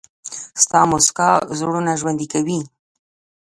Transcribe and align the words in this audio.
•ستا 0.63 0.81
موسکا 0.89 1.29
زړونه 1.59 1.91
ژوندي 1.99 2.27
کوي. 2.33 2.59